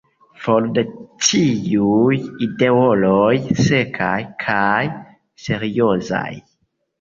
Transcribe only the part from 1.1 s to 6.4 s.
ĉiuj idealoj sekaj kaj seriozaj!"